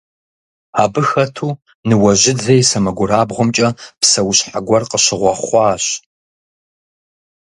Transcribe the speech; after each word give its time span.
Абы 0.83 1.01
хэту 1.09 1.49
Ныуэжьыдзэ 1.87 2.53
и 2.61 2.63
сэмэгурабгъумкӀэ 2.69 3.67
псэущхьэ 4.01 4.59
гуэр 4.67 4.83
къыщыгъуэхъуащ. 4.89 5.85